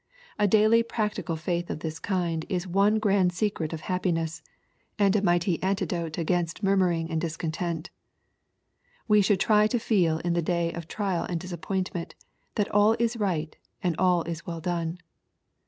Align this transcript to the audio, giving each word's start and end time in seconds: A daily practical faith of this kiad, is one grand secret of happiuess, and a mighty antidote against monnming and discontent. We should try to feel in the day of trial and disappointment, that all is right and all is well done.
A 0.39 0.47
daily 0.47 0.81
practical 0.81 1.35
faith 1.35 1.69
of 1.69 1.81
this 1.81 1.99
kiad, 1.99 2.45
is 2.49 2.65
one 2.65 2.97
grand 2.97 3.33
secret 3.33 3.71
of 3.71 3.81
happiuess, 3.81 4.41
and 4.97 5.15
a 5.15 5.21
mighty 5.21 5.61
antidote 5.61 6.17
against 6.17 6.63
monnming 6.63 7.11
and 7.11 7.21
discontent. 7.21 7.91
We 9.07 9.21
should 9.21 9.39
try 9.39 9.67
to 9.67 9.77
feel 9.77 10.17
in 10.17 10.33
the 10.33 10.41
day 10.41 10.73
of 10.73 10.87
trial 10.87 11.25
and 11.25 11.39
disappointment, 11.39 12.15
that 12.55 12.71
all 12.71 12.95
is 12.97 13.17
right 13.17 13.55
and 13.83 13.95
all 13.99 14.23
is 14.23 14.43
well 14.43 14.59
done. 14.59 14.97